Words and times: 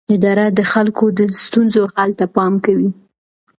اداره 0.15 0.45
د 0.57 0.59
خلکو 0.73 1.05
د 1.17 1.19
ستونزو 1.45 1.83
حل 1.95 2.11
ته 2.19 2.25
پام 2.35 2.53
کوي. 2.65 2.89